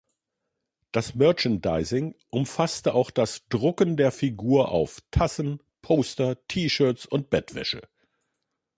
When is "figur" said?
4.11-4.69